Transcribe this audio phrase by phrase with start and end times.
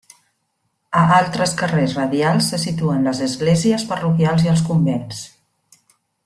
[1.01, 5.23] A altres carrers radials se situen les esglésies parroquials i els convents.